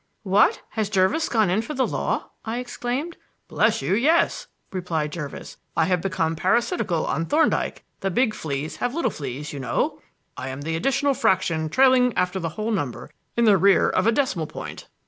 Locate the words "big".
8.09-8.33